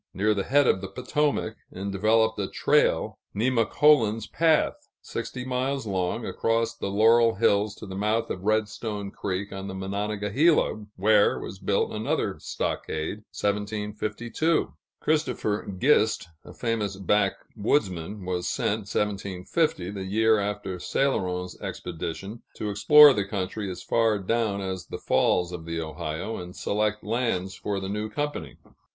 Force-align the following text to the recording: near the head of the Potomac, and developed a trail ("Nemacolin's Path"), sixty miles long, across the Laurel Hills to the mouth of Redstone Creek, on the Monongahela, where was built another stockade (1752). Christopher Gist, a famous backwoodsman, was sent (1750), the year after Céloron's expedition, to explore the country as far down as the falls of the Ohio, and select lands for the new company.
near 0.15 0.33
the 0.33 0.45
head 0.45 0.65
of 0.65 0.81
the 0.81 0.87
Potomac, 0.87 1.57
and 1.71 1.91
developed 1.91 2.39
a 2.39 2.47
trail 2.49 3.19
("Nemacolin's 3.35 4.25
Path"), 4.25 4.87
sixty 4.99 5.45
miles 5.45 5.85
long, 5.85 6.25
across 6.25 6.73
the 6.75 6.87
Laurel 6.89 7.35
Hills 7.35 7.75
to 7.75 7.85
the 7.85 7.93
mouth 7.93 8.31
of 8.31 8.41
Redstone 8.43 9.11
Creek, 9.11 9.53
on 9.53 9.67
the 9.67 9.75
Monongahela, 9.75 10.87
where 10.95 11.37
was 11.39 11.59
built 11.59 11.91
another 11.91 12.39
stockade 12.39 13.19
(1752). 13.29 14.73
Christopher 15.01 15.71
Gist, 15.77 16.29
a 16.43 16.51
famous 16.51 16.95
backwoodsman, 16.97 18.25
was 18.25 18.49
sent 18.49 18.89
(1750), 18.91 19.91
the 19.91 20.03
year 20.03 20.39
after 20.39 20.77
Céloron's 20.79 21.61
expedition, 21.61 22.41
to 22.55 22.71
explore 22.71 23.13
the 23.13 23.23
country 23.23 23.69
as 23.69 23.83
far 23.83 24.17
down 24.17 24.61
as 24.61 24.87
the 24.87 24.97
falls 24.97 25.51
of 25.51 25.65
the 25.65 25.79
Ohio, 25.79 26.37
and 26.37 26.55
select 26.55 27.03
lands 27.03 27.53
for 27.53 27.79
the 27.79 27.87
new 27.87 28.09
company. 28.09 28.57